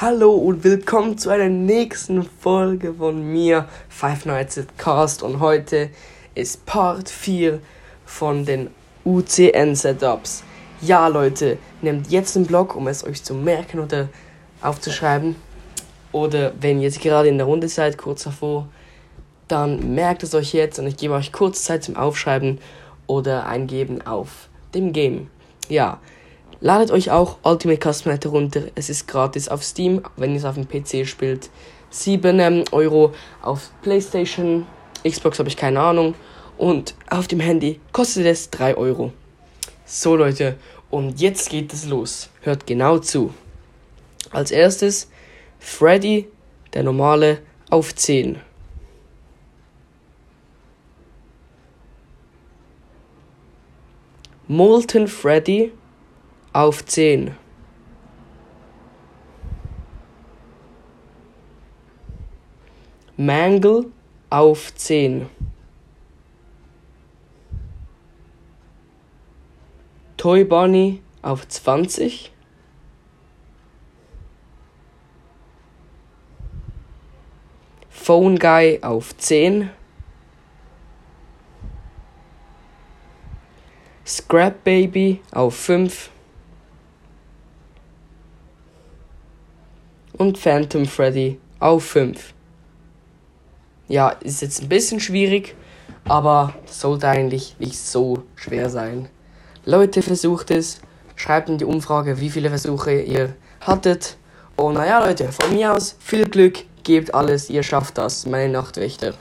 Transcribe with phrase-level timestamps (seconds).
[0.00, 5.24] Hallo und willkommen zu einer nächsten Folge von mir, Five Nights at Cast.
[5.24, 5.90] Und heute
[6.36, 7.58] ist Part 4
[8.06, 8.70] von den
[9.04, 10.44] UCN-Setups.
[10.82, 14.08] Ja, Leute, nehmt jetzt den Blog, um es euch zu merken oder
[14.62, 15.34] aufzuschreiben.
[16.12, 18.68] Oder wenn ihr jetzt gerade in der Runde seid, kurz davor,
[19.48, 22.60] dann merkt es euch jetzt und ich gebe euch kurz Zeit zum Aufschreiben
[23.08, 25.28] oder Eingeben auf dem Game.
[25.68, 25.98] Ja,
[26.60, 28.62] Ladet euch auch Ultimate Custom herunter.
[28.74, 31.50] Es ist gratis auf Steam, wenn ihr es auf dem PC spielt.
[31.90, 33.12] 7 ähm, Euro
[33.42, 34.66] auf PlayStation,
[35.06, 36.14] Xbox habe ich keine Ahnung.
[36.56, 39.12] Und auf dem Handy kostet es 3 Euro.
[39.86, 40.56] So Leute,
[40.90, 42.28] und jetzt geht es los.
[42.42, 43.32] Hört genau zu.
[44.30, 45.08] Als erstes
[45.60, 46.28] Freddy,
[46.74, 47.38] der normale,
[47.70, 48.40] auf 10.
[54.48, 55.72] Molten Freddy
[56.58, 57.36] auf 10.
[63.16, 63.92] Mangle
[64.28, 65.28] auf 10.
[70.16, 72.32] Toy Bunny auf 20.
[77.88, 79.70] Phone Guy auf 10.
[84.04, 86.10] Scrap Baby auf 5.
[90.18, 92.34] und Phantom Freddy auf 5.
[93.88, 95.54] Ja, ist jetzt ein bisschen schwierig,
[96.04, 99.08] aber sollte eigentlich nicht so schwer sein.
[99.64, 100.80] Leute, versucht es.
[101.16, 104.16] Schreibt in die Umfrage, wie viele Versuche ihr hattet.
[104.56, 109.14] Und naja, Leute, von mir aus viel Glück, gebt alles, ihr schafft das, meine Nachtwächter.